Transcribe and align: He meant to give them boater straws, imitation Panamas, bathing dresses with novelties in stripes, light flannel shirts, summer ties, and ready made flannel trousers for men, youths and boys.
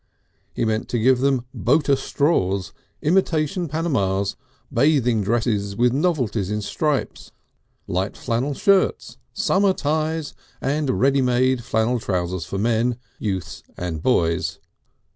He 0.55 0.65
meant 0.65 0.89
to 0.89 0.97
give 0.99 1.19
them 1.19 1.45
boater 1.53 1.95
straws, 1.95 2.73
imitation 3.03 3.67
Panamas, 3.67 4.35
bathing 4.73 5.21
dresses 5.21 5.75
with 5.75 5.93
novelties 5.93 6.49
in 6.49 6.63
stripes, 6.63 7.31
light 7.85 8.17
flannel 8.17 8.55
shirts, 8.55 9.17
summer 9.31 9.73
ties, 9.73 10.33
and 10.59 10.99
ready 10.99 11.21
made 11.21 11.63
flannel 11.63 11.99
trousers 11.99 12.45
for 12.45 12.57
men, 12.57 12.97
youths 13.19 13.61
and 13.77 14.01
boys. 14.01 14.57